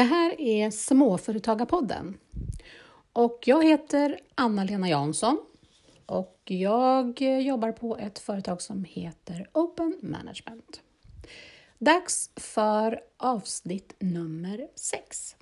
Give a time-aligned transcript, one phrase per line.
[0.00, 2.18] Det här är Småföretagarpodden
[3.12, 5.38] och jag heter Anna-Lena Jansson
[6.06, 10.80] och jag jobbar på ett företag som heter Open Management.
[11.78, 15.36] Dags för avsnitt nummer 6.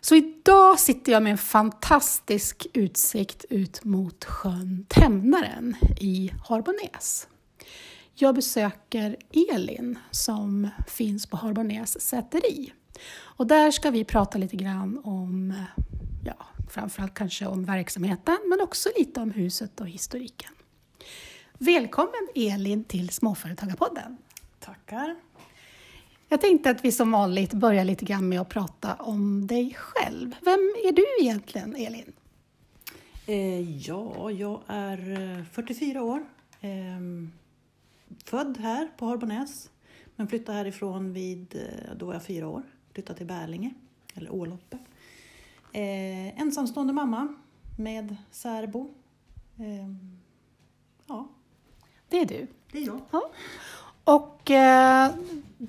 [0.00, 7.28] Så idag sitter jag med en fantastisk utsikt ut mot sjön Tämnaren i Harbonäs.
[8.14, 9.16] Jag besöker
[9.52, 12.72] Elin som finns på Harbonäs säteri.
[13.08, 15.54] Och där ska vi prata lite grann om,
[16.24, 20.52] ja, framförallt kanske om verksamheten, men också lite om huset och historiken.
[21.58, 24.16] Välkommen Elin till Småföretagarpodden.
[24.58, 25.16] Tackar.
[26.28, 30.36] Jag tänkte att vi som vanligt börjar lite grann med att prata om dig själv.
[30.40, 32.12] Vem är du egentligen, Elin?
[33.26, 36.24] Eh, ja, jag är 44 eh, år.
[36.60, 36.70] Eh,
[38.24, 39.70] född här på Harbonäs,
[40.16, 42.62] men flyttade härifrån vid, eh, då var jag fyra år.
[42.92, 43.70] Flyttade till Bärlinge,
[44.14, 44.78] eller Åloppe.
[45.72, 47.34] Eh, ensamstående mamma
[47.78, 48.90] med särbo.
[49.56, 49.94] Eh,
[51.06, 51.28] ja.
[52.08, 52.46] Det är du.
[52.72, 53.00] Det är jag.
[53.10, 53.30] Ja.
[54.04, 55.10] Och eh,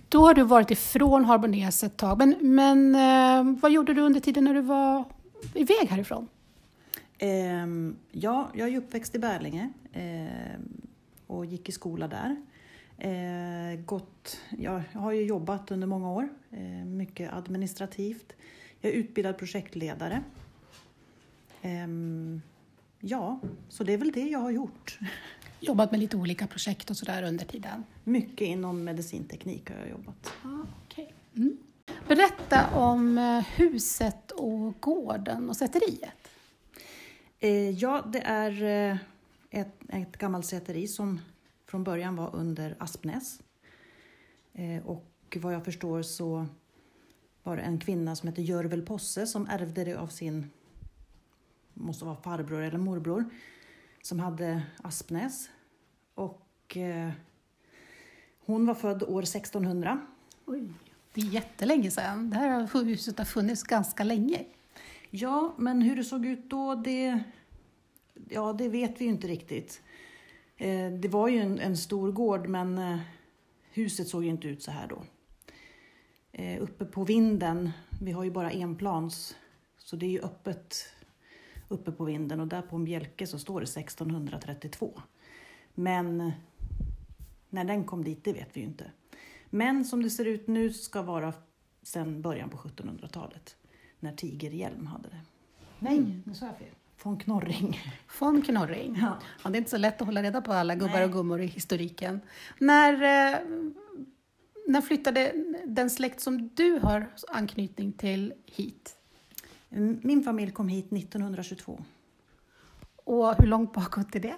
[0.09, 2.17] då har du varit ifrån Harbonäs ett tag.
[2.17, 5.03] Men, men eh, vad gjorde du under tiden när du var
[5.53, 6.27] iväg härifrån?
[7.17, 7.67] Eh,
[8.11, 9.69] ja, jag är uppväxt i Bärlinge
[11.27, 12.35] och gick i skola där.
[13.03, 18.33] Eh, gått, jag har ju jobbat under många år, eh, mycket administrativt.
[18.81, 20.23] Jag är utbildad projektledare.
[21.61, 21.87] Eh,
[22.99, 24.99] ja, så det är väl det jag har gjort.
[25.59, 27.83] Jobbat med lite olika projekt och sådär under tiden?
[28.03, 30.31] Mycket inom medicinteknik har jag jobbat.
[30.43, 31.07] Ah, okay.
[31.35, 31.57] Mm.
[32.07, 36.29] Berätta om eh, huset och gården och säteriet.
[37.39, 38.97] Eh, ja, det är eh,
[39.49, 41.19] ett, ett gammalt säteri som
[41.71, 43.41] från början var under Aspnäs.
[44.53, 46.45] Eh, och vad jag förstår så
[47.43, 50.49] var det en kvinna som hette Görvel Posse som ärvde det av sin,
[51.73, 53.25] måste vara farbror eller morbror,
[54.01, 55.49] som hade Aspnäs.
[56.15, 57.11] Och eh,
[58.45, 60.01] hon var född år 1600.
[60.45, 60.69] Oj,
[61.13, 62.29] det är jättelänge sedan.
[62.29, 64.45] Det här huset har funnits ganska länge.
[65.09, 67.23] Ja, men hur det såg ut då, det,
[68.29, 69.81] ja, det vet vi ju inte riktigt.
[70.61, 72.99] Eh, det var ju en, en, stor gård men eh,
[73.71, 75.03] huset såg ju inte ut så här då.
[76.31, 79.35] Eh, uppe på vinden, vi har ju bara enplans,
[79.77, 80.75] så det är ju öppet
[81.67, 85.01] uppe på vinden och där på en bjälke så står det 1632.
[85.73, 86.31] Men
[87.49, 88.91] när den kom dit, det vet vi ju inte.
[89.49, 91.33] Men som det ser ut nu ska vara
[91.83, 93.55] sedan början på 1700-talet,
[93.99, 95.21] när Tigerhjälm hade det.
[95.79, 96.75] Nej, nu sa jag fel.
[97.03, 97.79] Von Knorring.
[98.19, 98.97] Von Knorring.
[99.01, 99.17] Ja.
[99.43, 99.49] ja.
[99.49, 101.05] det är inte så lätt att hålla reda på alla gubbar Nej.
[101.05, 102.19] och gummor i historiken.
[102.59, 103.39] När, eh,
[104.67, 105.33] när flyttade
[105.65, 108.95] den släkt som du har anknytning till hit?
[110.01, 111.83] Min familj kom hit 1922.
[112.95, 114.35] Och hur långt bakåt är det?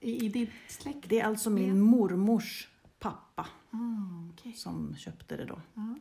[0.00, 1.08] I, i din släkt?
[1.08, 2.68] Det är alltså min mormors
[2.98, 4.52] pappa mm, okay.
[4.52, 5.60] som köpte det då.
[5.76, 5.98] Mm.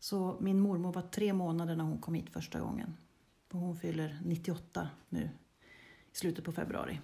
[0.00, 2.96] Så min mormor var tre månader när hon kom hit första gången.
[3.52, 5.30] Hon fyller 98 nu
[6.12, 7.00] i slutet på februari.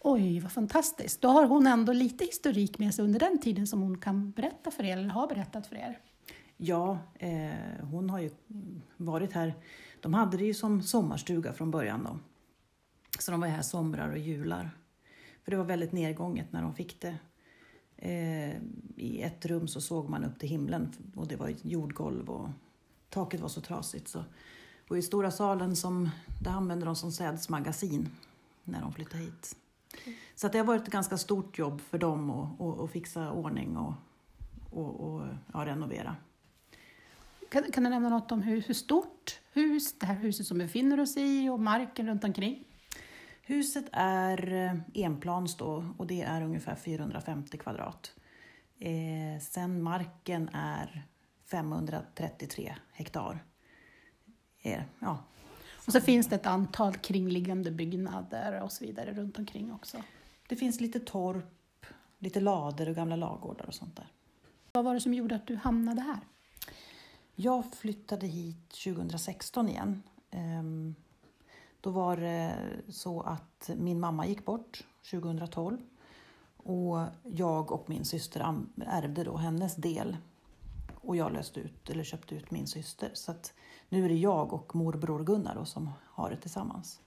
[0.00, 1.20] Oj, vad fantastiskt.
[1.20, 4.70] Då har hon ändå lite historik med sig under den tiden som hon kan berätta
[4.70, 5.98] för er, eller har berättat för er.
[6.56, 8.30] Ja, eh, hon har ju
[8.96, 9.54] varit här.
[10.00, 12.18] De hade det ju som sommarstuga från början då.
[13.18, 14.70] Så de var här somrar och jular.
[15.42, 17.16] För det var väldigt nedgånget när de fick det.
[17.96, 18.56] Eh,
[18.96, 22.48] I ett rum så såg man upp till himlen och det var jordgolv och
[23.08, 24.24] taket var så trasigt så
[24.88, 26.10] och i stora salen som,
[26.40, 28.08] där använde de som sädsmagasin
[28.64, 29.56] när de flyttade hit.
[30.34, 33.76] Så det har varit ett ganska stort jobb för dem att, att, att fixa ordning
[33.76, 33.94] och,
[34.70, 36.16] och, och ja, renovera.
[37.48, 40.64] Kan, kan, du nämna något om hur, hur stort hus, det här huset som vi
[40.64, 42.64] befinner oss i och marken runt omkring?
[43.42, 48.12] Huset är eh, enplans då och det är ungefär 450 kvadrat.
[48.78, 51.06] Eh, sen marken är
[51.44, 53.44] 533 hektar
[54.72, 55.18] är, ja.
[55.86, 60.02] Och så finns det ett antal kringliggande byggnader och så vidare runt omkring också.
[60.48, 61.86] Det finns lite torp,
[62.18, 64.06] lite lader och gamla lagårdar och sånt där.
[64.72, 66.20] Vad var det som gjorde att du hamnade här?
[67.34, 70.02] Jag flyttade hit 2016 igen.
[70.30, 70.94] Ehm,
[71.80, 72.56] då var det
[72.88, 75.78] så att min mamma gick bort 2012
[76.56, 80.16] och jag och min syster ärvde då hennes del
[81.06, 83.10] och jag löste ut, eller köpte ut min syster.
[83.14, 83.34] Så
[83.88, 87.00] nu är det jag och morbror Gunnar då, som har det tillsammans.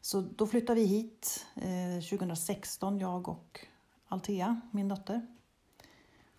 [0.00, 3.60] Så då flyttade vi hit eh, 2016, jag och
[4.08, 5.26] Altea, min dotter.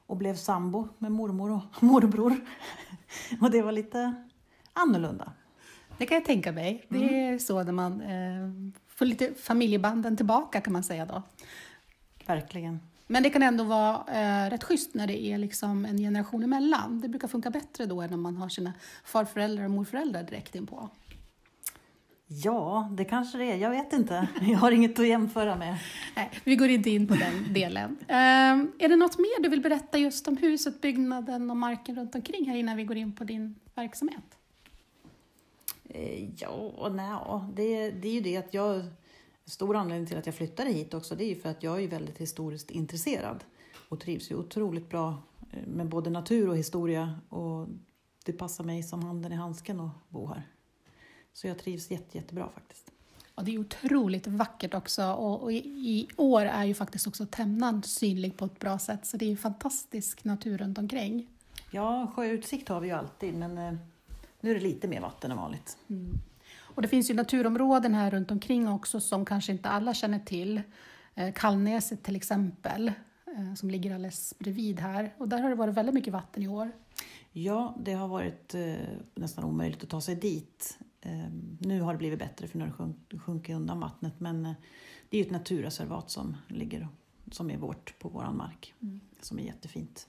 [0.06, 2.46] Och blev sambo med mormor och morbror.
[3.42, 4.26] och det var lite
[4.74, 5.34] annorlunda.
[5.98, 6.86] Det kan jag tänka mig.
[6.90, 7.34] Det Mm.
[7.34, 11.24] är så när man eh, får lite familjebanden tillbaka kan man säga då.
[12.26, 12.80] Verkligen.
[13.08, 17.02] Men det kan ändå vara eh, rätt schysst när det är liksom en generation emellan.
[17.02, 18.74] Det brukar funka bättre då än om man har sina
[19.04, 20.90] farföräldrar och morföräldrar direkt inpå.
[22.28, 23.56] Ja, det kanske det är.
[23.58, 24.28] Jag vet inte.
[24.42, 25.78] Jag har inget att jämföra med.
[26.16, 27.98] Nej, vi går inte in på den delen.
[28.08, 28.16] Eh,
[28.86, 32.50] är det något mer du vill berätta just om huset, byggnaden och marken runt omkring
[32.50, 34.24] här innan vi går in på din verksamhet?
[35.90, 38.86] Eh, Ja, nej, det, det är ju det att jag...
[39.48, 41.88] Stor anledning till att jag flyttade hit också, det är ju för att jag är
[41.88, 43.44] väldigt historiskt intresserad
[43.90, 45.18] och trivs ju otroligt bra
[45.52, 47.68] eh, med både natur och historia och
[48.26, 50.44] det passar mig som handen i handsken att bo här.
[51.34, 52.92] Så jag trivs jätte, jättebra faktiskt.
[53.36, 57.26] Och det är otroligt vackert också och, och i, i år är ju faktiskt också
[57.26, 61.28] Tämnan synlig på ett bra sätt så det är ju fantastisk natur runt omkring.
[61.72, 63.74] Ja, sjöutsikt har vi ju alltid men eh,
[64.42, 65.78] nu är det lite mer vatten än vanligt.
[66.78, 70.62] Och det finns ju naturområden här runt omkring också som kanske inte alla känner till.
[71.16, 72.88] Eh, Kallnäset till exempel,
[73.38, 75.14] eh, som ligger alldeles bredvid här.
[75.18, 76.72] Och där har det varit väldigt mycket vatten i år.
[77.32, 78.76] Ja, det har varit eh,
[79.16, 80.80] nästan omöjligt att ta sig dit.
[81.02, 81.30] Eh,
[81.60, 84.54] nu har det blivit bättre för nu har det sjunk- sjunkit undan vattnet men eh,
[85.10, 86.88] det är ju ett naturreservat som ligger
[87.32, 88.74] som är vårt på våran mark.
[89.22, 90.08] Som är jättefint.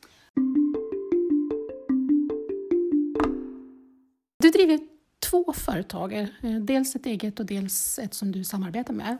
[4.38, 6.26] Du driver två företag, eh,
[6.60, 9.16] dels ett eget och dels ett som du samarbetar med.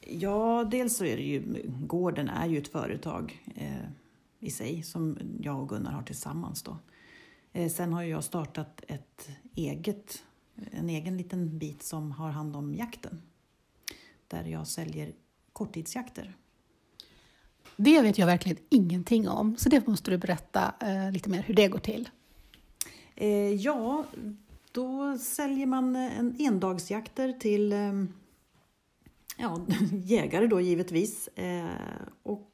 [0.00, 3.86] Ja, dels så är det ju, gården är ju ett företag eh,
[4.38, 6.76] i sig som jag och Gunnar har tillsammans då.
[7.52, 10.22] Eh, sen har jag startat ett eget,
[10.70, 13.22] en egen liten bit som har hand om jakten.
[14.28, 15.12] Där jag säljer
[15.52, 16.36] korttidsjakter.
[17.76, 21.54] Det vet jag verkligen ingenting om, så det måste du berätta eh, lite mer hur
[21.54, 22.08] det går till.
[23.14, 24.04] Eh, ja,
[24.72, 28.04] då säljer man eh, en endagsjakter till eh,
[29.36, 29.60] ja,
[29.92, 31.28] jägare då givetvis.
[31.28, 31.70] Eh,
[32.22, 32.46] och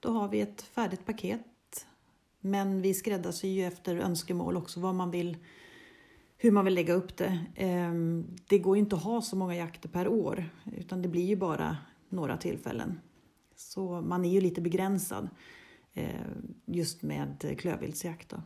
[0.00, 1.86] då har vi ett färdigt paket.
[2.40, 5.36] Men vi skräddarsyr ju efter önskemål också vad man vill,
[6.36, 7.38] hur man vill lägga upp det.
[8.48, 11.36] Det går ju inte att ha så många jakter per år utan det blir ju
[11.36, 11.76] bara
[12.08, 13.00] några tillfällen.
[13.56, 15.28] Så man är ju lite begränsad
[16.64, 18.28] just med klövviltsjakt.
[18.28, 18.42] Då.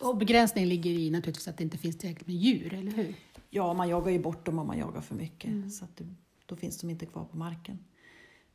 [0.00, 3.14] Och begränsningen ligger i naturligtvis att det inte finns tillräckligt med djur, eller hur?
[3.50, 5.72] Ja, man jagar ju bort dem om man jagar för mycket.
[5.72, 6.14] Så att det,
[6.46, 7.78] då finns de inte kvar på marken.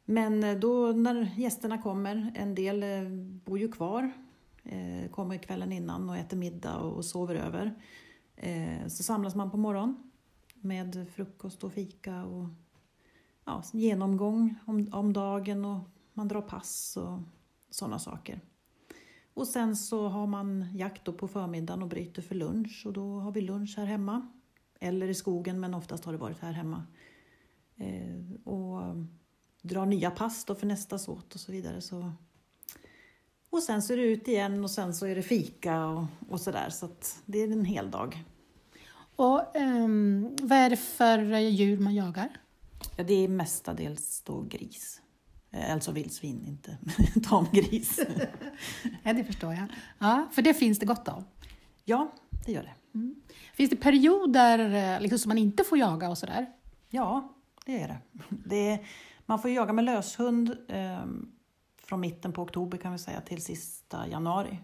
[0.05, 3.09] Men eh, då när gästerna kommer, en del eh,
[3.45, 4.11] bor ju kvar,
[4.63, 7.75] eh, kommer kvällen innan och äter middag och sover över.
[8.87, 10.11] Så samlas man på morgonen
[10.53, 12.47] med frukost och fika och
[13.45, 15.79] ja, genomgång om, om dagen och
[16.13, 17.19] man drar pass och
[17.69, 18.41] sådana saker.
[19.35, 23.31] Och sen så har man jakt på förmiddagen och bryter för lunch och då har
[23.31, 24.27] vi lunch här hemma.
[24.79, 26.83] Eller i skogen men oftast har det varit här hemma.
[27.75, 28.95] Eh, och
[29.61, 31.81] drar nya pass då för nästa såt och så vidare.
[31.81, 32.11] Så.
[33.49, 36.41] Och sen så är det ut igen och sen så är det fika och, och
[36.41, 36.69] sådär.
[36.69, 38.23] Så att det är en hel dag.
[39.15, 42.41] Och ehm, vad är det för djur man jagar?
[42.97, 45.01] Ja, det är mestadels då gris.
[45.55, 46.77] Eh, Alltså vildsvin, inte
[47.29, 47.99] tamgris.
[49.03, 49.67] Ja, det förstår jag.
[49.99, 51.23] Ja, för det finns det gott av.
[51.85, 52.11] ja,
[52.45, 52.73] det gör det.
[53.53, 54.59] Finns det perioder
[54.95, 56.45] eh, liksom, som man inte får jaga och sådär?
[56.89, 57.97] Ja, det är det.
[58.29, 58.79] det är,
[59.25, 61.05] man får jaga med löshund eh,
[61.81, 64.59] från mitten på oktober kan vi säga till sista januari.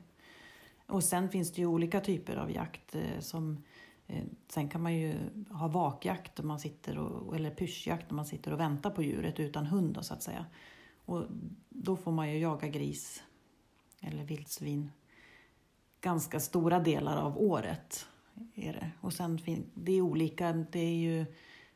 [0.88, 3.64] Och sen finns det ju olika typer av jakt eh, som
[4.08, 5.16] eh, Sen kan man ju
[5.50, 9.66] ha vakjakt man sitter och, eller pyschjakt när man sitter och väntar på djuret utan
[9.66, 10.46] hund då, så att säga.
[11.06, 11.26] Och
[11.70, 13.24] då får man ju jaga gris
[14.00, 14.92] eller vildsvin
[16.02, 18.08] ganska stora delar av året.
[18.56, 18.92] Är det.
[19.02, 19.40] Och sen
[19.74, 21.26] det är olika, det är ju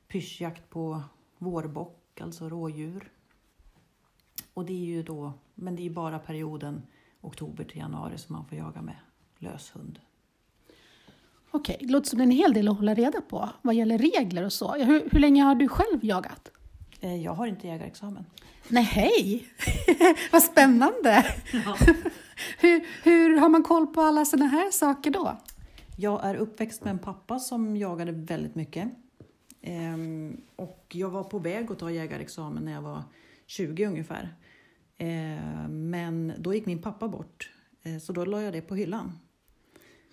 [0.08, 1.02] pyschjakt på
[1.38, 3.12] vårbock, alltså rådjur.
[4.54, 6.82] Och det är ju då, men det är ju bara perioden
[7.22, 8.96] oktober till januari som man får jaga med
[9.38, 10.00] löshund.
[11.52, 14.54] Okej, det låter som en hel del att hålla reda på vad gäller regler och
[14.54, 14.74] så.
[14.74, 16.52] Hur, hur länge har du själv jagat?
[17.06, 18.26] Eh, Jag har inte jägarexamen.
[18.68, 19.48] Nej, hej!
[20.32, 21.26] vad spännande!
[22.60, 25.38] hur, hur har man koll på alla sådana här saker då?
[25.98, 28.90] Jag är uppväxt med en pappa som jagade väldigt mycket.
[29.62, 33.04] Ehm, och jag var på väg att ta jägarexamen när jag var
[33.46, 34.36] 20 ungefär.
[34.98, 37.50] Ehm, men då gick min pappa bort,
[37.84, 39.20] eh, så då la jag det på hyllan.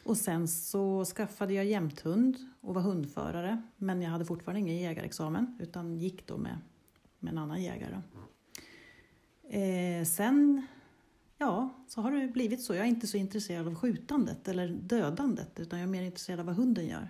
[0.05, 3.63] Och sen så skaffade jag jämthund och var hundförare.
[3.77, 6.59] Men jag hade fortfarande ingen jägarexamen utan gick då med,
[7.23, 8.03] med en annan jägare.
[9.49, 10.67] Eh, sen
[11.39, 12.75] ja, så har det blivit så.
[12.75, 16.47] Jag är inte så intresserad av skjutandet eller dödandet utan jag är mer intresserad av
[16.47, 17.09] vad hunden gör.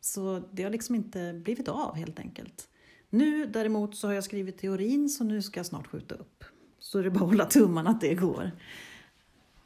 [0.00, 2.68] Så det har liksom inte blivit av helt enkelt.
[3.10, 6.44] Nu däremot så har jag skrivit teorin så nu ska jag snart skjuta upp.
[6.78, 8.50] Så det är bara att hålla tummarna att det går.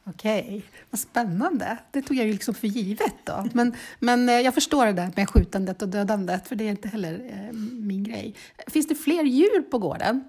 [0.09, 1.77] Okej, vad spännande.
[1.91, 3.45] Det tog jag ju liksom för givet då.
[3.53, 6.87] Men, men eh, jag förstår det där med skjutandet och dödandet, för det är inte
[6.87, 8.35] heller eh, min grej.
[8.67, 10.23] Finns det fler djur på gården?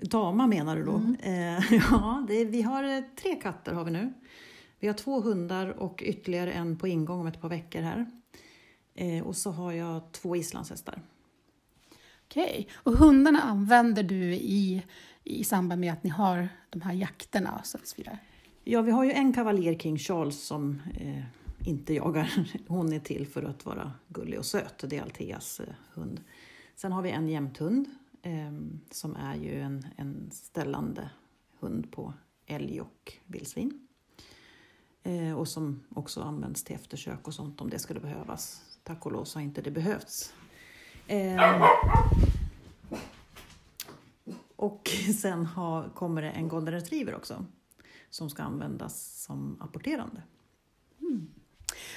[0.00, 0.96] Dama menar du då?
[0.96, 1.16] Mm.
[1.20, 4.12] Eh, ja, det, vi har eh, tre katter har vi nu.
[4.80, 8.06] Vi har två hundar och ytterligare en på ingång om ett par veckor här.
[8.94, 11.02] Eh, och så har jag två islandshästar.
[12.26, 14.82] Okej, och hundarna använder du i,
[15.24, 17.60] i samband med att ni har de här jakterna?
[17.64, 18.18] Så vidare.
[18.70, 21.24] Ja, vi har ju en kavaljer King Charles som eh,
[21.68, 22.46] inte jagar.
[22.66, 24.84] Hon är till för att vara gullig och söt.
[24.86, 26.20] Det är Alteas eh, hund.
[26.76, 27.86] Sen har vi en jämthund
[28.22, 28.52] eh,
[28.90, 31.10] som är ju en, en ställande
[31.60, 32.14] hund på
[32.46, 33.86] älg och vildsvin.
[35.02, 38.62] Eh, och som också används till eftersök och sånt om det skulle behövas.
[38.82, 40.32] Tack och lov så har inte det behövts.
[41.06, 41.62] Eh,
[44.56, 47.44] och sen har, kommer det en golden retriever också
[48.10, 50.22] som ska användas som apporterande.
[51.00, 51.28] Mm.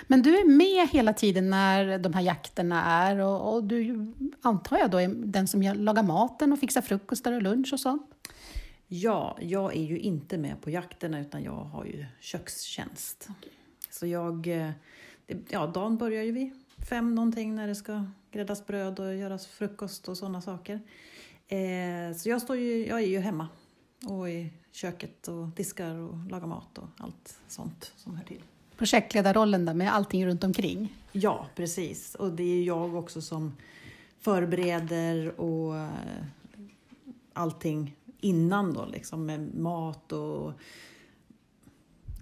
[0.08, 4.78] Men du är med hela tiden när de här jakterna är och, och, du antar
[4.78, 8.12] jag då är den som lagar maten och fixar frukostar och lunch och sånt?
[8.88, 13.28] Ja, jag är ju inte med på jakterna utan jag har ju kökstjänst.
[13.40, 13.52] Okay.
[13.90, 14.72] Så jag, eh,
[15.50, 16.52] ja dagen börjar ju vid
[16.90, 20.80] fem någonting när det ska gräddas bröd och göras frukost och sådana saker.
[21.48, 23.48] Eh, så jag, står ju, jag är ju hemma
[24.06, 28.44] och i köket och diskar och lagar mat och allt sånt som hör till.
[28.78, 30.96] Projektledarrollen där med allting runt omkring?
[31.12, 32.16] Ja, precis.
[32.16, 33.54] Och det är jag också som
[34.20, 35.90] förbereder och eh,
[37.34, 40.54] allting innan då, liksom med mat och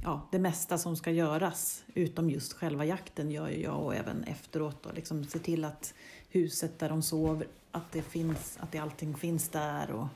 [0.03, 4.83] ja, det mesta som ska göras utom just själva jakten gör jag och även efteråt.
[4.83, 5.93] Då, liksom se till att
[6.29, 10.07] huset där de sover, att, det finns, att det allting finns där och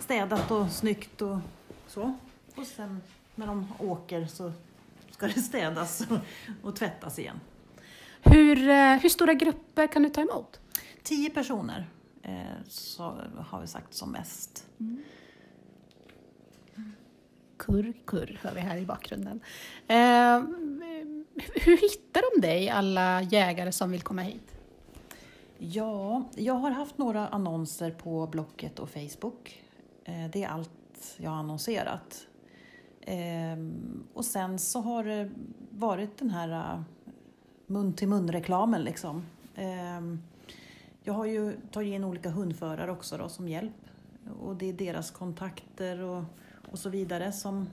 [0.00, 1.38] städat och snyggt och
[1.86, 2.14] så.
[2.54, 3.02] Och sen
[3.34, 4.52] när de åker så
[5.10, 6.06] ska det städas
[6.62, 7.40] och, tvättas igen.
[8.22, 10.60] Hur, eh, hur stora grupper kan du ta emot?
[11.02, 11.86] Tio personer
[12.22, 12.32] eh,
[12.68, 13.02] så
[13.48, 14.66] har vi sagt som mest.
[14.80, 15.02] Mm.
[17.56, 19.40] Kurr, kurr hör vi här i bakgrunden.
[19.88, 20.42] Eh,
[21.54, 24.54] hur hittar de dig, alla jägare som vill komma hit?
[25.58, 29.62] Ja, jag har haft några annonser på Blocket och Facebook.
[30.08, 32.26] Eh, det är allt jag har annonserat.
[33.00, 35.30] Ehm, och sen så har det
[35.70, 36.82] varit den här eh,
[37.66, 39.26] mun till mun reklamen liksom.
[39.54, 40.22] Ehm,
[41.02, 43.74] jag har ju tagit in olika hundförare också då, som hjälp
[44.40, 46.24] och det är deras kontakter och,
[46.70, 47.68] och så vidare som,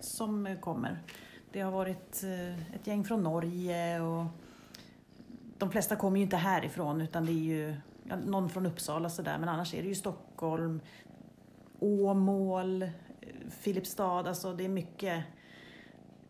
[0.00, 0.98] som kommer.
[1.52, 4.24] Det har varit eh, ett gäng från Norge och
[5.58, 7.76] de flesta kommer ju inte härifrån utan det är ju
[8.26, 10.80] någon från Uppsala sådär men annars är det ju Stockholm,
[11.84, 12.90] Åmål,
[13.60, 15.24] Filipstad, alltså det är mycket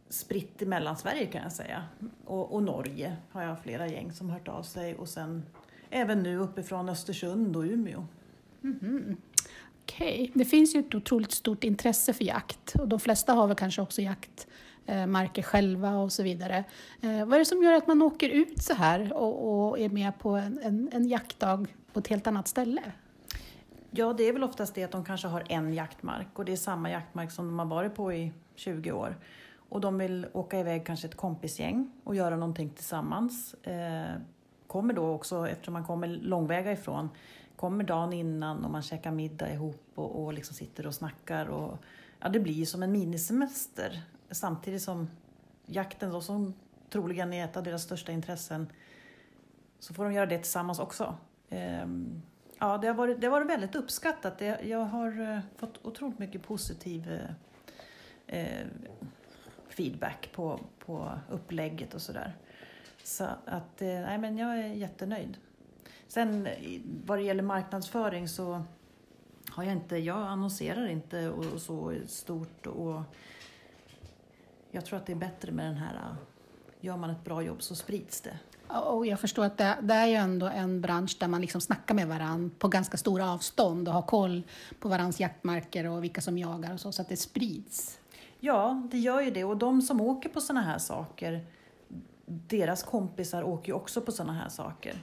[0.08, 1.84] spritt i Mellansverige kan jag säga.
[2.24, 5.42] Och, och, Norge har jag flera gäng som hört av sig och sen
[5.90, 8.06] även nu uppifrån Östersund och Umeå.
[8.62, 9.16] Mm -hmm.
[9.82, 10.30] Okej, okay.
[10.34, 13.82] det finns ju ett otroligt stort intresse för jakt och de flesta har väl kanske
[13.82, 16.64] också jaktmarker eh, själva och så vidare.
[17.00, 19.88] Eh, vad är det som gör att man åker ut så här och, och är
[19.88, 22.82] med på en, en, en jaktdag på ett helt annat ställe?
[23.96, 26.56] Ja, det är väl oftast det att de kanske har en jaktmark och det är
[26.56, 29.16] samma jaktmark som de har varit på i 20 år.
[29.68, 33.54] Och de vill åka iväg kanske ett kompisgäng och göra någonting tillsammans.
[33.54, 34.14] Eh,
[34.66, 37.08] kommer då också, eftersom man kommer långväga ifrån,
[37.56, 41.46] kommer dagen innan och man käkar middag ihop och, och liksom sitter och snackar.
[41.46, 41.78] Och,
[42.20, 45.10] ja, det blir som en minisemester samtidigt som
[45.66, 46.54] jakten då, som
[46.90, 48.66] troligen är ett av deras största intressen,
[49.78, 51.16] så får de göra det tillsammans också.
[51.48, 51.86] Eh,
[52.58, 54.38] Ja, det har varit, det har varit väldigt uppskattat.
[54.38, 58.66] Det, jag har eh, fått otroligt mycket positiv eh, eh,
[59.68, 62.34] feedback på, på upplägget och sådär.
[63.02, 65.36] Så att, eh, nej men jag är jättenöjd.
[66.08, 66.48] Sen
[67.04, 68.62] vad det gäller marknadsföring så
[69.50, 73.02] har jag inte, jag annonserar inte och, och så stort och
[74.70, 76.16] jag tror att det är bättre med den här,
[76.80, 78.38] gör man ett bra jobb så sprids det.
[78.80, 81.94] Och jag förstår att det, det, är ju ändå en bransch där man liksom snackar
[81.94, 84.42] med varandra på ganska stora avstånd och har koll
[84.80, 87.98] på varandras jaktmarker och vilka som jagar och så, så att det sprids.
[88.40, 89.44] Ja, det gör ju det.
[89.44, 91.46] Och de som åker på sådana här saker,
[92.26, 95.02] deras kompisar åker ju också på sådana här saker.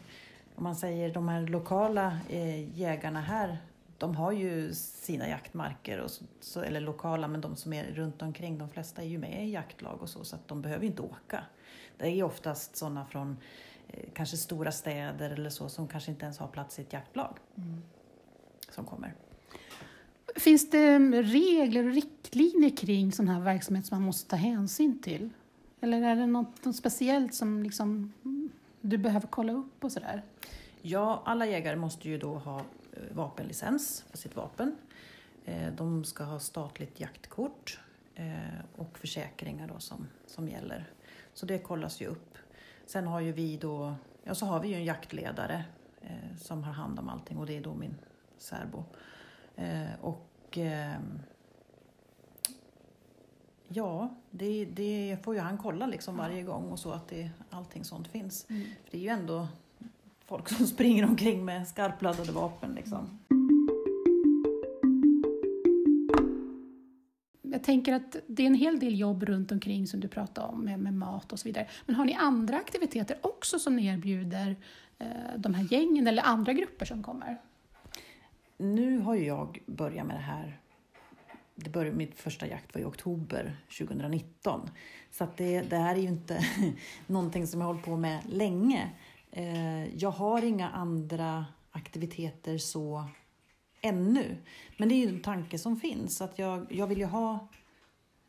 [0.56, 3.58] Om man säger de här lokala eh, jägarna här,
[3.98, 8.22] de har ju sina jaktmarker, och så, så, eller lokala, men de som är runt
[8.22, 11.02] omkring, de flesta är ju med i jaktlag och så, så att de behöver inte
[11.02, 11.44] åka.
[11.98, 13.38] Det är oftast sådana från
[13.88, 17.38] eh, kanske stora städer eller så, som kanske inte ens har plats i ett jaktlag,
[17.56, 17.82] mm.
[18.70, 19.14] som kommer.
[20.36, 25.30] Finns det regler och riktlinjer kring sån här verksamhet som man måste ta hänsyn till?
[25.82, 28.14] Eller är det något, något speciellt som liksom
[28.82, 30.24] du behöver kolla upp och sådär?
[30.82, 34.76] Ja, alla jägare måste ju då ha eh, vapenlicens för sitt vapen.
[35.46, 37.80] Eh, de ska ha statligt jaktkort
[38.76, 40.90] och försäkringar då som, som gäller.
[41.34, 42.38] Så det kollas ju upp.
[42.86, 45.64] Sen har ju vi då, ja så har vi ju en jaktledare
[46.38, 47.96] som har hand om allting och det är då min
[48.38, 48.84] särbo.
[50.02, 50.58] Och
[53.74, 57.84] Ja, det, det, får ju han kolla liksom varje gång och så att det, allting
[57.84, 58.46] sånt finns.
[58.50, 58.64] Mm.
[58.64, 59.48] För det är ju ändå
[60.26, 62.74] folk som springer omkring med skarpladdade vapen.
[62.74, 63.20] Liksom.
[67.62, 70.66] Jag tänker att det är en hel del jobb runt omkring som du pratar om
[70.66, 71.68] med, med mat och så vidare.
[71.86, 74.56] Men har ni andra aktiviteter också som ni erbjuder
[75.00, 77.42] eh, de här gängen eller andra grupper som kommer?
[78.58, 80.60] Nu har jag börjat med det här
[81.56, 84.70] det började, mitt första jakt var i oktober 2019.
[85.12, 86.46] Så att det, det här är ju inte
[87.08, 88.92] någonting som jag har hållit på med länge.
[89.32, 93.06] Eh, jag har inga andra aktiviteter så
[93.82, 94.38] ännu.
[94.78, 96.22] Men det är ju en tanke som finns.
[96.22, 97.48] Att jag, jag vill ju ha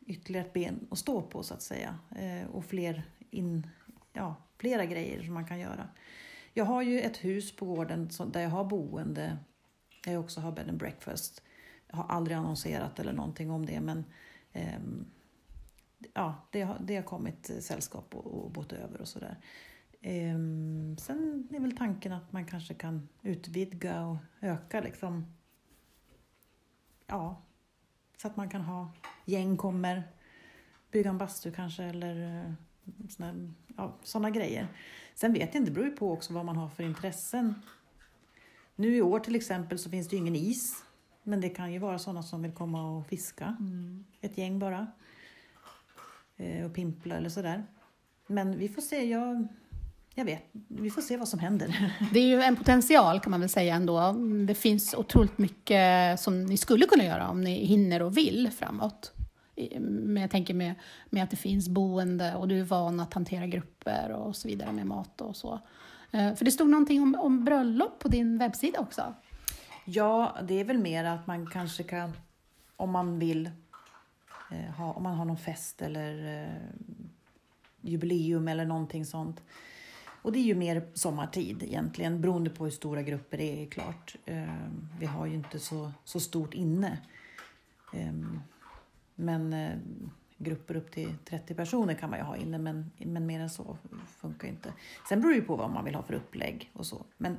[0.05, 1.99] ytterligare ett ben att stå på så att säga.
[2.15, 3.67] Eh, och fler in,
[4.13, 5.89] ja, flera grejer som man kan göra.
[6.53, 9.37] Jag har ju ett hus på gården där jag har boende.
[10.03, 11.41] Där jag också har bed and breakfast.
[11.87, 14.05] Jag har aldrig annonserat eller någonting om det men
[14.53, 14.79] eh,
[16.13, 19.37] ja, det, har, det har kommit eh, sällskap och, och bott över och sådär.
[20.01, 20.37] Eh,
[20.97, 25.33] sen är väl tanken att man kanske kan utvidga och öka liksom.
[27.13, 27.41] Ja,
[28.17, 28.91] så att man kan ha
[29.25, 30.03] gäng kommer,
[30.91, 32.51] bygga en bastu kanske eller eh,
[33.09, 34.67] såna, ja, såna grejer.
[35.15, 37.55] Sen vet jag inte, det beror ju på också vad man har för intressen.
[38.75, 40.83] Nu i år till exempel så finns det ju ingen is
[41.23, 43.57] men det kan ju vara sådana som vill komma och fiska.
[43.59, 44.05] Mm.
[44.21, 44.87] Ett gäng bara.
[46.37, 47.63] Eh, och pimpla eller sådär.
[48.27, 49.09] Men vi får se.
[49.09, 49.47] Jag,
[50.15, 51.93] jag vet, vi får se vad som händer.
[52.13, 54.15] Det är ju en potential kan man väl säga ändå.
[54.47, 59.11] Det finns otroligt mycket som ni skulle kunna göra om ni hinner och vill framåt.
[59.79, 60.75] Men jag tänker med,
[61.09, 64.71] med att det finns boende och du är van att hantera grupper och så vidare
[64.71, 65.59] med mat och så.
[66.11, 69.13] Eh, för det stod någonting om, om bröllop på din webbsida också.
[69.85, 72.13] Ja, det är väl mer att man kanske kan,
[72.75, 73.49] om man vill,
[74.51, 76.79] eh, ha, om man har någon fest eller eh,
[77.81, 79.41] jubileum eller någonting sånt.
[80.23, 84.15] Och det är ju mer sommartid egentligen, beroende på hur stora grupper det är klart.
[84.25, 84.67] Eh,
[84.99, 86.97] vi har ju inte så, så stort inne.
[87.93, 88.13] Eh,
[89.15, 89.77] men eh,
[90.37, 93.77] grupper upp till 30 personer kan man ju ha inne, men, men mer än så
[94.17, 94.73] funkar inte.
[95.09, 97.05] Sen beror det ju på vad man vill ha för upplägg och så.
[97.17, 97.37] Men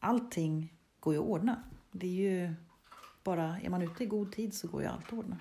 [0.00, 1.62] allting går ju att ordna.
[1.92, 2.54] Det är ju
[3.24, 5.36] bara, är man ute i god tid så går ju allt att ordna.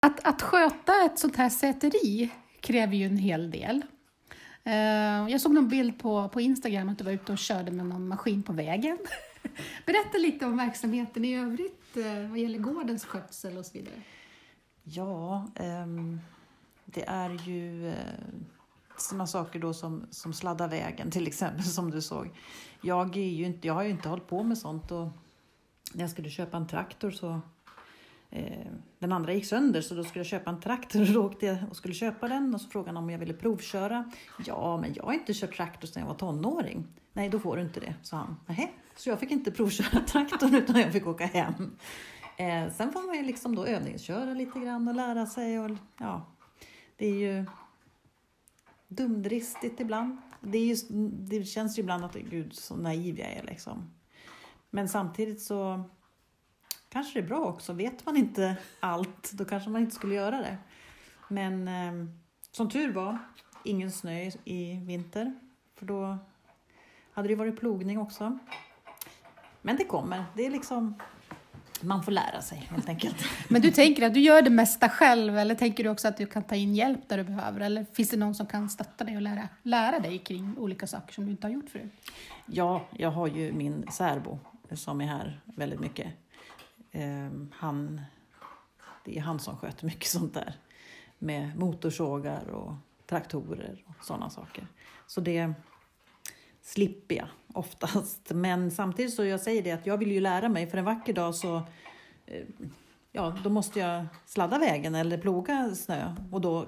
[0.00, 3.82] Att, att sköta ett sånt här säteri kräver ju en hel del.
[4.66, 7.86] Eh, jag såg någon bild på, på Instagram att du var ute och körde med
[7.86, 8.98] någon maskin på vägen.
[9.86, 14.02] Berätta lite om verksamheten i övrigt eh, vad gäller gårdens skötsel och så vidare.
[14.82, 16.20] Ja, ehm,
[16.84, 17.94] det är ju eh,
[18.98, 22.30] sådana saker då som, som sladda vägen till exempel som du såg.
[22.80, 25.08] Jag, är ju inte, jag har ju inte hållit på med sånt och
[25.92, 27.40] när jag skulle köpa en traktor så
[28.30, 28.66] Eh,
[28.98, 31.58] den andra gick sönder så då skulle jag köpa en traktor och då åkte jag
[31.70, 34.12] och skulle köpa den och så frågade han om jag ville provköra.
[34.46, 36.86] Ja, men jag har inte kört traktor sedan jag var tonåring.
[37.12, 38.36] Nej, då får du inte det, sa han.
[38.46, 38.68] Nähä.
[38.96, 41.76] Så jag fick inte provköra traktorn utan jag fick åka hem.
[42.36, 46.26] Eh, sen får man ju liksom då övningsköra lite grann och lära sig och ja,
[46.96, 47.46] det är ju
[48.88, 50.16] dumdristigt ibland.
[50.40, 53.90] Det, är just, det känns ju ibland att gud så naiv jag är liksom.
[54.70, 55.84] Men samtidigt så
[56.88, 57.72] kanske det är bra också.
[57.72, 60.56] Vet man inte allt, då kanske man inte skulle göra det.
[61.28, 62.08] Men eh,
[62.52, 63.18] som tur var,
[63.64, 65.34] ingen snö i vinter.
[65.74, 66.18] För då
[67.12, 68.38] hade det varit plogning också.
[69.62, 70.24] Men det kommer.
[70.34, 70.94] Det är liksom
[71.80, 73.16] man får lära sig helt enkelt.
[73.48, 76.26] Men du tänker att du gör det mesta själv eller tänker du också att du
[76.26, 77.60] kan ta in hjälp där du behöver?
[77.60, 81.14] Eller finns det någon som kan stötta dig och lära, lära dig kring olika saker
[81.14, 81.92] som du inte har gjort förut?
[82.46, 84.38] Ja, jag har ju min särbo
[84.72, 86.06] som är här väldigt mycket.
[86.96, 88.00] Ehm, han,
[89.04, 90.54] det är han som sköter mycket sånt där.
[91.18, 92.74] Med motorsågar och
[93.06, 94.66] traktorer och sådana saker.
[95.06, 95.54] Så det,
[96.66, 98.30] slipper jag oftast.
[98.30, 101.12] Men samtidigt så jag säger det att jag vill ju lära mig för en vacker
[101.12, 101.62] dag så
[102.26, 102.44] eh,
[103.12, 106.66] ja, då måste jag sladda vägen eller ploga snö och då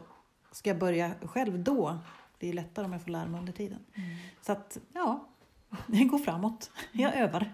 [0.52, 1.98] ska jag börja själv då.
[2.38, 3.78] Det är lättare om jag får lära mig under tiden.
[3.94, 4.16] Mm.
[4.42, 5.28] Så att ja,
[5.86, 6.70] det går framåt.
[6.92, 7.52] Jag övar.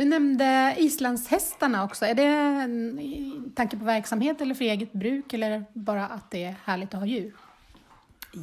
[0.00, 2.04] Du nämnde islandshästarna också.
[2.04, 6.56] Är det en tanke på verksamhet eller för eget bruk eller bara att det är
[6.64, 7.36] härligt att ha djur?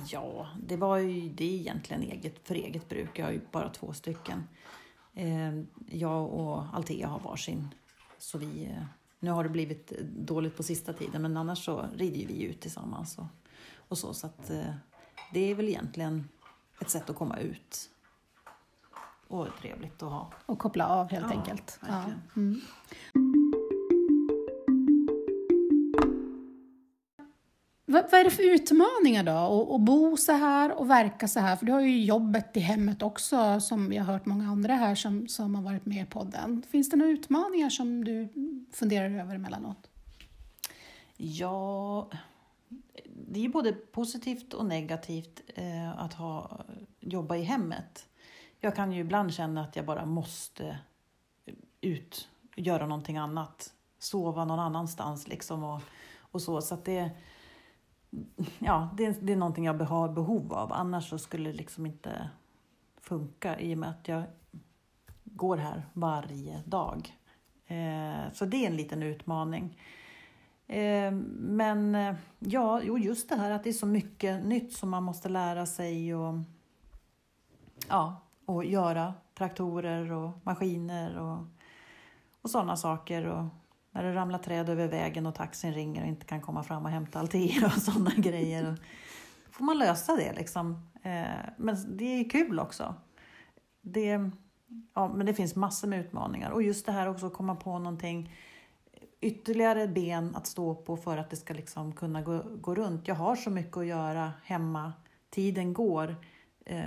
[0.10, 3.20] Ja, det var ju det är egentligen eget, för eget bruk.
[3.20, 4.44] Jag har ju bara två stycken.
[5.14, 5.54] Eh,
[5.86, 7.68] jag och Altea har varsin.
[8.18, 8.84] Så vi, eh,
[9.20, 13.18] nu har det blivit dåligt på sista tiden men annars så rider vi ut tillsammans.
[13.18, 13.26] Och,
[13.78, 14.74] och så, så att, eh,
[15.34, 16.30] det är väl egentligen
[16.82, 17.90] ett sätt att komma ut.
[19.28, 20.32] Och trevligt att ha.
[20.46, 21.80] Och koppla av helt ja, enkelt.
[21.88, 22.04] Ja.
[22.36, 22.62] Mm.
[27.90, 31.56] Vad, vad, är det för utmaningar då att bo så här och verka så här?
[31.56, 34.96] För du har ju jobbet i hemmet också som vi har hört många andra här
[34.96, 36.64] som, som har varit med i podden.
[36.70, 38.30] Finns det några utmaningar som du
[38.74, 39.90] funderar över emellanåt?
[41.18, 42.10] Ja,
[43.28, 46.66] det är både positivt och negativt eh, att ha,
[47.00, 48.08] jobba i hemmet.
[48.60, 50.80] Jag kan ju ibland känna att jag bara måste
[51.46, 55.82] eh, ut, och göra någonting annat, sova någon annanstans liksom och,
[56.20, 56.62] och så.
[56.62, 57.12] Så att det,
[58.60, 60.74] ja, det, det är någonting jag har behov av.
[60.74, 62.30] Annars så skulle det liksom inte
[63.02, 64.24] funka i och med att jag
[65.24, 67.16] går här varje dag.
[67.68, 69.82] Eh, så det är en liten utmaning.
[70.68, 74.90] Eh, men eh, ja, jo, just det här att det är så mycket nytt som
[74.90, 76.34] man måste lära sig och,
[77.88, 79.14] ja, och göra.
[79.38, 81.46] Traktorer och maskiner och,
[82.42, 83.26] och sådana saker.
[83.26, 83.46] Och
[83.92, 86.92] när det ramlar träd över vägen och taxin ringer och inte kan komma fram och
[86.92, 88.64] hämta Altea och sådana grejer.
[88.64, 90.90] Då får man lösa det liksom.
[91.04, 92.96] Eh, men det är kul också.
[93.82, 94.30] Det,
[94.94, 96.52] ja, men det finns massor med utmaningar.
[96.52, 98.32] Och just det här också att komma på någonting
[99.22, 103.08] ytterligare ben att stå på för att det ska liksom kunna gå, gå runt.
[103.08, 104.94] Jag har så mycket att göra hemma.
[105.30, 106.16] Tiden går
[106.66, 106.84] eh,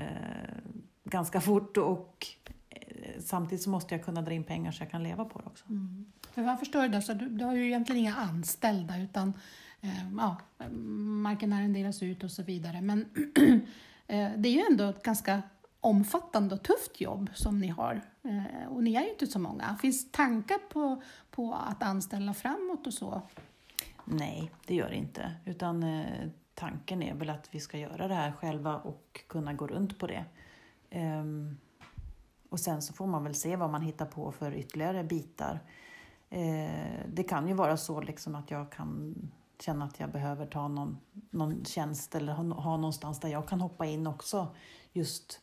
[1.11, 2.27] ganska fort och
[2.71, 5.47] eh, samtidigt så måste jag kunna dra in pengar så jag kan leva på det
[5.47, 5.65] också.
[5.69, 6.13] Mm.
[6.31, 9.33] För jag förstår det, så du, du har ju egentligen inga anställda utan
[9.81, 10.37] eh, ja,
[11.23, 12.81] marken arrenderas ut och så vidare.
[12.81, 13.01] Men
[14.07, 15.43] eh, det är ju ändå ett ganska
[15.81, 18.01] omfattande och tufft jobb som ni har.
[18.23, 19.77] Eh, och ni är ju inte så många.
[19.83, 23.23] Finns tankar på, på att anställa framåt och så?
[24.05, 25.33] Nej, det gör det inte.
[25.45, 29.67] Utan eh, tanken är väl att vi ska göra det här själva och kunna gå
[29.67, 30.25] runt på det.
[30.95, 31.59] Um,
[32.51, 35.61] och sen så får man väl se vad man hittar på för ytterligare bitar.
[36.31, 39.15] Eh, det kan ju vara så liksom att jag kan
[39.61, 40.99] känna att jag behöver ta någon,
[41.31, 44.55] någon tjänst eller ha, ha någonstans där jag kan hoppa in också.
[44.93, 45.41] Just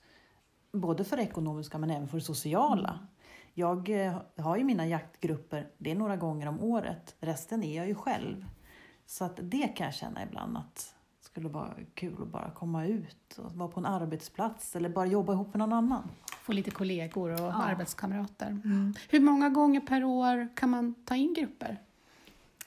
[0.71, 2.89] både för det ekonomiska men även för det sociala.
[2.89, 3.05] Mm.
[3.53, 7.15] Jag eh, har ju mina jaktgrupper, det är några gånger om året.
[7.19, 8.45] Resten är jag ju själv.
[9.05, 10.95] Så att det kan jag känna ibland att
[11.37, 15.33] skulle vara kul att bara komma ut och vara på en arbetsplats eller bara jobba
[15.33, 16.09] ihop med någon annan.
[16.43, 17.53] Få lite kollegor och ja.
[17.53, 18.47] arbetskamrater.
[18.47, 18.93] Mm.
[19.09, 21.81] Hur många gånger per år kan man ta in grupper?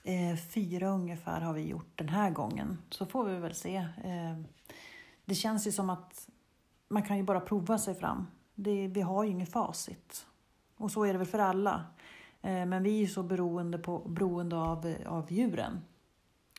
[0.02, 3.76] Eh, fyra ungefär har vi gjort den här gången, så får vi väl se.
[3.76, 4.38] Eh,
[5.24, 6.28] det känns ju som att
[6.88, 8.26] man kan ju bara prova sig fram.
[8.54, 10.26] Det, vi har ju inget facit.
[10.76, 11.85] Och så är det väl för alla.
[12.42, 15.80] Eh, men vi är ju så beroende, på, beroende av, av djuren.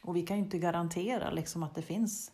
[0.02, 2.32] Och vi kan ju inte garantera liksom att det finns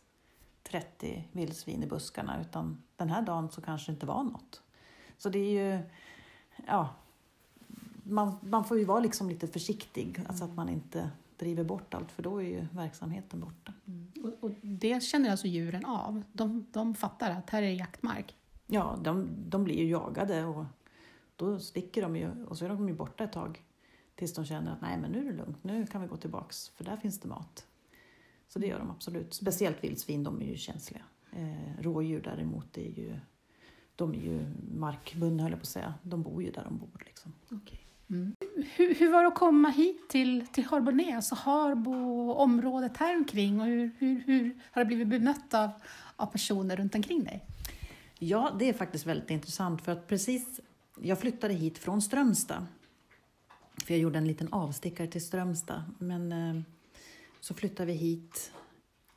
[0.63, 4.61] 30 vildsvin i buskarna utan den här dagen så kanske det inte var något.
[5.17, 5.79] Så det är ju,
[6.67, 6.89] ja,
[8.03, 10.27] man, man får ju vara liksom lite försiktig mm.
[10.27, 13.73] alltså att man inte driver bort allt för då är ju verksamheten borta.
[13.87, 14.11] Mm.
[14.23, 16.23] Och, och, det känner alltså djuren av?
[16.33, 18.35] De, de fattar att här är jaktmark?
[18.67, 20.65] Ja, de, de blir ju jagade och
[21.35, 23.63] då sticker de ju och så är de ju borta ett tag.
[24.17, 26.69] Tills de känner att nej men nu är det lugnt, nu kan vi gå tillbaks
[26.69, 27.65] för där finns det mat.
[28.47, 29.33] Så det gör de absolut.
[29.33, 31.03] Speciellt vildsvin, de är ju känsliga.
[31.31, 33.19] Eh, rådjur däremot är ju,
[33.95, 35.93] de är ju markbundna höll jag på att säga.
[36.03, 37.03] De bor ju där de bor.
[37.05, 37.33] Liksom.
[37.51, 37.77] Okay.
[38.09, 38.35] Mm.
[38.75, 43.61] Hur, hur, var det att komma hit till, till Harbonäs och Harbo området här omkring
[43.61, 45.69] och hur, hur, hur har det blivit bemött av,
[46.15, 47.45] av personer runt omkring dig?
[48.19, 50.59] Ja, det är faktiskt väldigt intressant för att precis,
[51.01, 52.65] jag flyttade hit från Strömstad
[53.87, 55.83] för jag gjorde en liten avstickare till Strömstad.
[55.97, 56.61] Men eh,
[57.39, 58.51] så flyttade vi hit.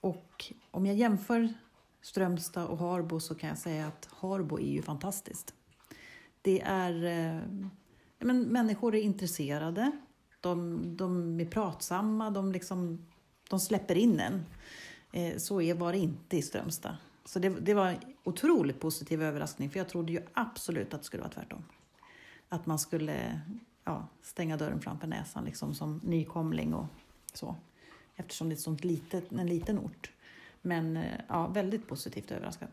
[0.01, 1.53] Och om jag jämför
[2.03, 5.55] Strömstad och Harbo så kan jag säga att Harbo är ju fantastiskt.
[6.43, 7.05] Det är...
[7.05, 7.43] Eh,
[8.19, 9.93] men människor är intresserade.
[10.41, 12.31] De, de är pratsamma.
[12.31, 13.07] De, liksom,
[13.49, 14.45] de släpper in en.
[15.13, 16.97] Eh, så är, var det inte i Strömstad.
[17.25, 21.07] Så det, det var en otroligt positiv överraskning för jag trodde ju absolut att det
[21.07, 21.65] skulle vara tvärtom.
[22.49, 23.41] Att man skulle
[23.85, 26.87] ja, stänga dörren framför näsan liksom som nykomling och
[27.33, 27.57] så.
[28.17, 30.11] Eftersom det är sånt litet, en liten ort.
[30.63, 32.69] Men eh, ja, väldigt positivt överraskad.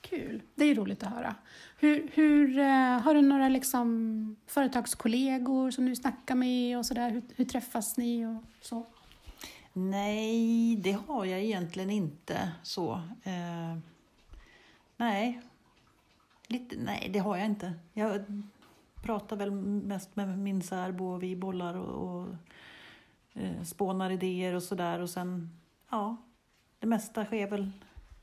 [0.00, 1.34] Kul, det är roligt att höra.
[1.78, 7.10] Hur, hur, eh, har du några liksom företagskollegor som du snackar med och sådär?
[7.10, 8.86] Hur, hur träffas ni och så?
[9.72, 12.92] Nej, det har jag egentligen inte så.
[13.22, 13.78] Eh,
[14.96, 15.40] nej.
[16.46, 17.72] Lite, nej, det har jag inte.
[17.92, 18.24] Jag
[19.04, 22.28] pratar väl mest med min särbo och vi bollar och, och
[23.32, 25.50] eh, spånar idéer och sådär och sen,
[25.90, 26.16] ja,
[26.78, 27.70] det mesta sker väl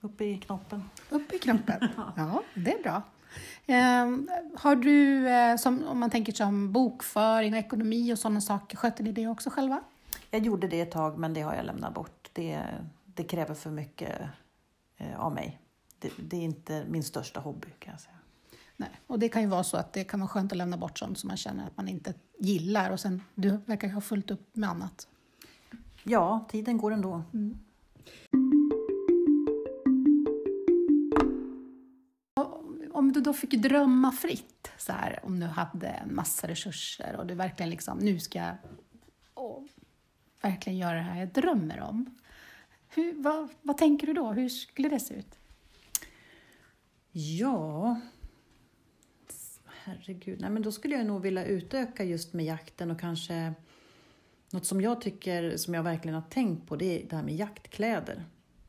[0.01, 0.83] uppe i knoppen.
[1.09, 1.87] Uppe i knoppen?
[2.15, 3.01] ja, det är bra.
[3.65, 8.77] Eh, har du, eh, som, om man tänker som bokföring och ekonomi och sådana saker,
[8.77, 9.83] sköter ni det också själva?
[10.31, 12.29] Jag gjorde det ett tag, men det har jag lämnat bort.
[12.33, 12.63] Det,
[13.05, 14.21] det kräver för mycket
[14.97, 15.59] eh, av mig.
[15.99, 18.15] Det, det, är inte min största hobby kan jag säga.
[18.81, 20.99] Nej, och det kan ju vara så att det kan vara skönt att lämna bort
[20.99, 24.55] sånt som man känner att man inte gillar och sen du verkar ha fullt upp
[24.55, 25.07] med annat.
[26.03, 27.23] Ja, tiden går ändå.
[27.33, 27.57] Mm.
[32.91, 37.25] Om du då fick drömma fritt, så här, om du hade en massa resurser och
[37.27, 38.55] du verkligen liksom, nu ska jag
[40.41, 42.17] verkligen göra det här jag drömmer om.
[42.87, 44.31] Hur, vad, vad tänker du då?
[44.31, 45.37] Hur skulle det se ut?
[47.11, 47.99] Ja,
[49.83, 50.41] herregud.
[50.41, 53.53] Nej, men då skulle jag nog vilja utöka just med jakten och kanske
[54.51, 57.35] något som jag tycker, som jag verkligen har tänkt på, det är det här med
[57.35, 58.25] jaktkläder.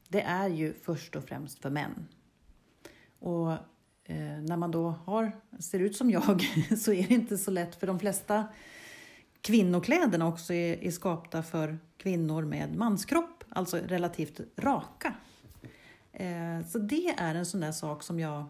[0.08, 2.08] Det är ju först och främst för män.
[3.18, 3.52] Och
[4.04, 6.42] eh, när man då har, ser ut som jag
[6.78, 8.46] så är det inte så lätt för de flesta
[9.40, 15.14] kvinnokläderna också är, är skapta för kvinnor med manskropp, alltså relativt raka.
[16.12, 18.46] Eh, så det är en sån där sak som jag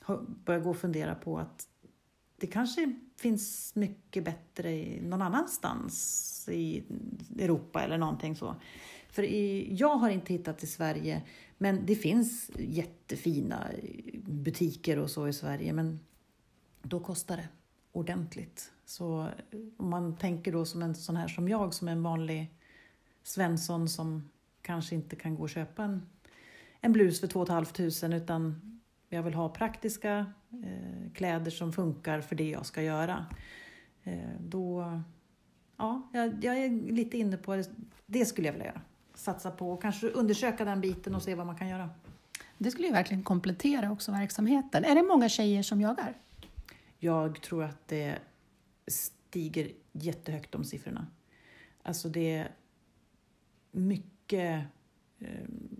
[0.00, 1.66] har börjat gå och fundera på att
[2.38, 6.82] det kanske finns mycket bättre någon annanstans i
[7.38, 8.54] Europa eller någonting så.
[9.10, 11.22] För i, jag har inte hittat i Sverige,
[11.58, 13.66] men det finns jättefina
[14.24, 16.00] butiker och så i Sverige, men
[16.82, 17.48] då kostar det
[17.92, 18.72] ordentligt.
[18.84, 19.28] Så
[19.76, 22.54] om man tänker då som en sån här som jag, som en vanlig
[23.22, 24.30] Svensson som
[24.62, 26.02] kanske inte kan gå och köpa en,
[26.80, 28.77] en blus för 2 500 utan
[29.08, 33.26] jag vill ha praktiska eh, kläder som funkar för det jag ska göra.
[34.04, 35.00] Eh, då,
[35.76, 37.70] ja, jag, jag, är lite inne på det.
[38.06, 38.80] Det skulle jag vilja göra.
[39.14, 41.90] Satsa på och kanske undersöka den biten och se vad man kan göra.
[42.58, 44.84] Det skulle ju verkligen komplettera också verksamheten.
[44.84, 46.14] Är det många tjejer som jagar?
[46.98, 48.18] Jag tror att det
[48.86, 51.06] stiger jättehögt de siffrorna.
[51.82, 52.52] Alltså det är
[53.72, 54.64] mycket...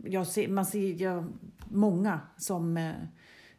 [0.09, 1.25] Jag ser, man ser jag,
[1.69, 2.93] många som eh,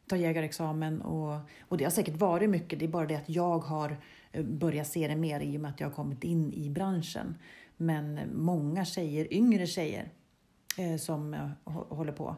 [0.07, 3.59] tar jägarexamen och, och det har säkert varit mycket, det är bara det att jag
[3.59, 3.97] har
[4.31, 7.35] eh, börjat se det mer i och med att jag har kommit in i branschen.
[7.77, 10.11] Men eh, många tjejer, yngre tjejer,
[10.77, 12.35] eh, som håller på,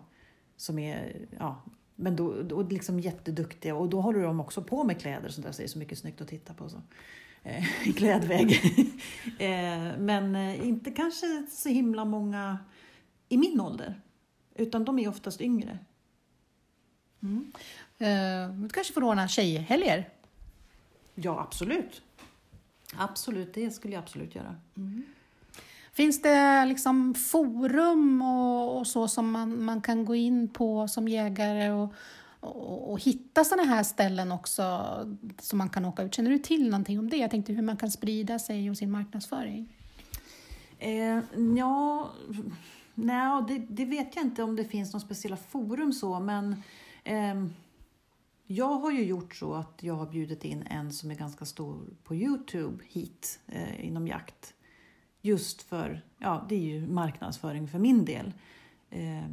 [0.57, 1.61] som är ja,
[1.95, 5.45] men då, då liksom jätteduktiga och då håller de också på med kläder och sånt
[5.45, 6.69] där så det är så mycket snyggt att titta på.
[6.69, 6.77] Så.
[7.43, 8.51] Eh, I klädväg.
[9.39, 12.59] eh, men inte kanske så himla många
[13.31, 14.01] i min ålder.
[14.55, 15.79] Utan de är oftast yngre.
[17.23, 17.51] Mm.
[17.97, 20.09] Eh, du kanske får ordna tjejhelger?
[21.15, 22.01] Ja, absolut.
[22.97, 24.55] Absolut, det skulle jag absolut göra.
[24.77, 25.03] Mm.
[25.93, 31.07] Finns det liksom forum och, och, så som man, man kan gå in på som
[31.07, 31.93] jägare och,
[32.39, 34.85] och, och hitta sådana här ställen också
[35.39, 36.15] som man kan åka ut?
[36.15, 37.17] Känner du till någonting om det?
[37.17, 39.77] Jag tänkte hur man kan sprida sig och sin marknadsföring.
[40.79, 41.19] Eh,
[41.57, 42.11] ja,
[42.95, 46.63] nej, det, det, vet jag inte om det finns några speciella forum så, men
[47.03, 47.45] eh,
[48.47, 51.79] jag har ju gjort så att jag har bjudit in en som är ganska stor
[52.03, 54.53] på Youtube hit eh, inom jakt.
[55.21, 58.33] Just för, ja det är ju marknadsföring för min del.
[58.89, 59.29] Eh,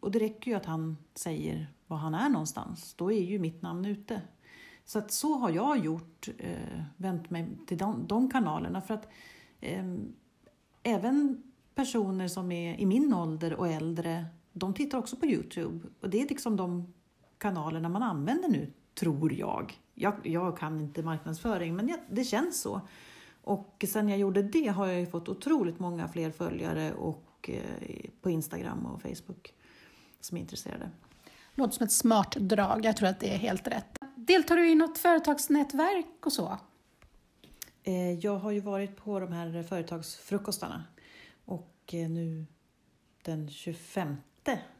[0.00, 3.62] och det räcker ju att han säger var han är någonstans, då är ju mitt
[3.62, 4.22] namn ute.
[4.84, 9.08] Så att så har jag gjort, eh, vänt mig till de, de kanalerna för att
[9.60, 9.84] eh,
[10.82, 11.42] även
[11.74, 15.88] personer som är i min ålder och äldre, de tittar också på Youtube.
[16.00, 16.94] Och det är liksom de
[17.38, 19.80] kanalerna man använder nu, tror jag.
[19.94, 22.80] Jag, jag kan inte marknadsföring, men jag, det känns så.
[23.42, 28.30] Och sen jag gjorde det har jag fått otroligt många fler följare och, eh, på
[28.30, 29.54] Instagram och Facebook
[30.20, 30.90] som är intresserade.
[31.54, 33.98] Låter som ett smart drag, jag tror att det är helt rätt.
[34.16, 36.58] Deltar du i något företagsnätverk och så?
[37.82, 40.84] Eh, jag har ju varit på de här företagsfrukostarna
[41.92, 42.46] nu
[43.22, 44.16] den 25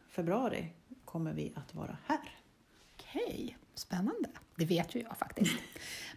[0.09, 0.67] februari
[1.05, 2.38] kommer vi att vara här.
[2.97, 4.29] Okej, spännande.
[4.57, 5.55] Det vet ju jag faktiskt.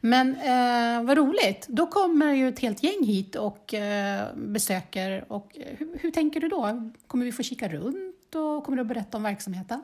[0.02, 5.32] Men eh, vad roligt, då kommer ju ett helt gäng hit och eh, besöker.
[5.32, 6.91] Och, eh, hur, hur tänker du då?
[7.08, 9.84] Kommer vi få kika runt och kommer du att berätta om verksamheten?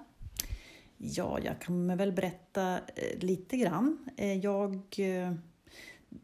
[0.98, 3.98] Ja, jag kan väl berätta eh, lite grann.
[4.18, 5.34] Eh, jag, eh,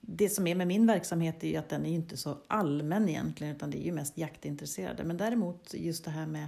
[0.02, 3.56] det som är med min verksamhet är ju att den är inte så allmän egentligen,
[3.56, 5.04] utan det är ju mest jaktintresserade.
[5.04, 6.48] Men däremot just det här med,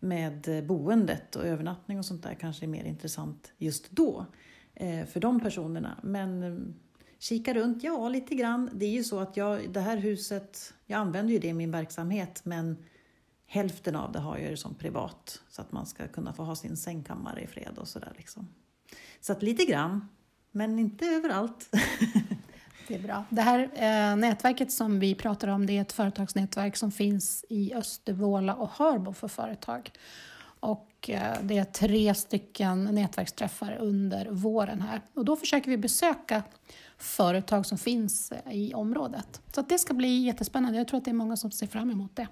[0.00, 4.26] med boendet och övernattning och sånt där kanske är mer intressant just då
[4.74, 5.98] eh, för de personerna.
[6.02, 6.58] Men eh,
[7.18, 8.70] kika runt, ja lite grann.
[8.74, 11.70] Det är ju så att jag, det här huset, jag använder ju det i min
[11.70, 12.76] verksamhet, men
[13.46, 16.56] hälften av det har jag ju som privat så att man ska kunna få ha
[16.56, 18.12] sin sängkammare i fred och sådär.
[18.16, 18.48] Liksom.
[19.20, 20.08] Så att lite grann,
[20.50, 21.70] men inte överallt.
[22.88, 23.24] Det är bra.
[23.30, 27.74] Det här eh, nätverket som vi pratar om det är ett företagsnätverk som finns i
[27.74, 29.90] Östervåla och Hörbo för företag.
[30.60, 35.00] Och eh, det är tre stycken nätverksträffar under våren här.
[35.14, 36.42] Och då försöker vi besöka
[36.98, 39.40] företag som finns eh, i området.
[39.54, 40.78] Så att det ska bli jättespännande.
[40.78, 42.28] Jag tror att det är många som ser fram emot det.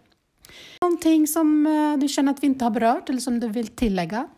[0.80, 4.28] Någonting som eh, du känner att vi inte har berört eller som du vill tillägga?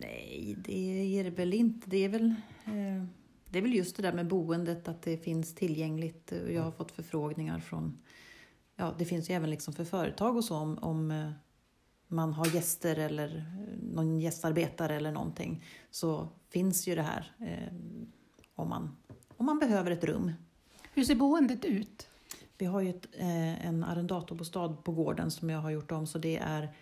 [0.00, 1.90] Nej, det är det väl inte.
[1.90, 2.34] Det är väl,
[3.50, 6.32] det är väl just det där med boendet, att det finns tillgängligt.
[6.48, 7.98] Jag har fått förfrågningar från,
[8.76, 11.30] ja det finns ju även liksom för företag och så om, om eh,
[12.06, 13.44] man har gäster eller
[13.92, 17.32] någon gästarbetare eller någonting så finns ju det här
[18.54, 18.96] om, man,
[19.36, 20.32] om man behöver ett rum.
[20.94, 22.08] Hur ser boendet ut?
[22.58, 26.18] Vi har ju ett, eh, en arrendatorbostad på gården som jag har gjort om så
[26.18, 26.74] det är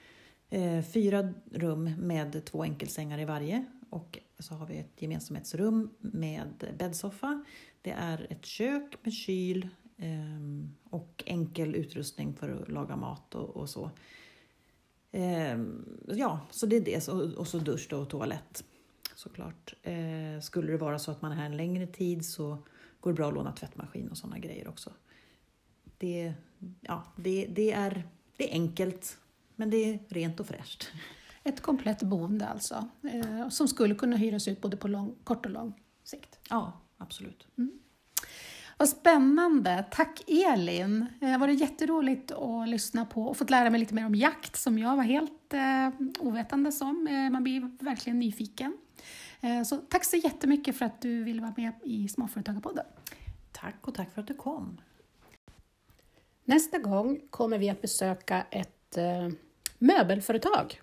[0.51, 6.75] eh, fyra rum med två enkelsängar i varje och så har vi ett gemensamhetsrum med
[6.79, 7.45] bäddsoffa.
[7.83, 13.71] Det är ett kök med kyl ehm, och enkel utrustning för att laga mat och,
[13.71, 13.91] så.
[15.13, 18.65] Ehm, ja, så det är det och så dusch och toalett
[19.15, 19.75] såklart.
[19.83, 22.59] Eh, skulle det vara så att man är här en längre tid så
[23.01, 24.91] går det bra att låna tvättmaskin och sådana grejer också
[26.03, 26.35] det,
[26.81, 29.19] ja, det, det, är, det är enkelt,
[29.57, 30.91] men det är rent och fräscht.
[31.45, 35.53] Ett komplett boende alltså, eh, som skulle kunna hyras ut både på lång, kort och
[35.53, 35.75] lång
[36.05, 36.39] sikt?
[36.51, 37.47] Ja, absolut.
[37.59, 37.73] Mm.
[38.79, 39.85] Vad spännande!
[39.91, 41.07] Tack Elin!
[41.21, 44.15] Det eh, var det jätteroligt att lyssna på och fått lära mig lite mer om
[44.15, 45.89] jakt som jag var helt eh,
[46.21, 47.07] ovetande om.
[47.07, 48.77] Eh, man blir verkligen nyfiken.
[49.41, 52.85] Eh, så tack så jättemycket för att du ville vara med i Småföretagarpodden.
[53.53, 54.81] Tack och tack för att du kom.
[56.45, 59.29] Nästa gång kommer vi att besöka ett eh,
[59.79, 60.81] möbelföretag.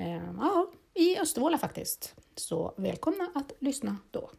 [0.00, 2.14] Eh, ja, I Östervåla faktiskt.
[2.34, 4.30] Så välkomna att lyssna då.